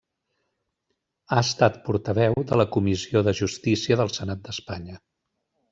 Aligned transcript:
Ha 1.35 1.43
estat 1.43 1.77
portaveu 1.89 2.39
de 2.53 2.59
la 2.63 2.67
Comissió 2.77 3.25
de 3.29 3.35
Justícia 3.43 4.03
del 4.03 4.15
Senat 4.19 4.45
d'Espanya. 4.49 5.01